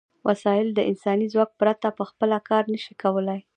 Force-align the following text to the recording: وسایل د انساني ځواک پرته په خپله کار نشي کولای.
وسایل 0.27 0.67
د 0.73 0.79
انساني 0.89 1.27
ځواک 1.33 1.51
پرته 1.59 1.87
په 1.97 2.03
خپله 2.09 2.37
کار 2.49 2.63
نشي 2.73 2.93
کولای. 3.03 3.39